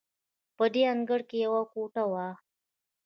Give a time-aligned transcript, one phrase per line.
[0.57, 2.27] په دې انګړ کې یوه کوټه وه.